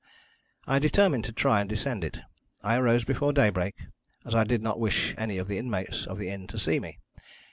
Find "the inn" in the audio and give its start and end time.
6.17-6.47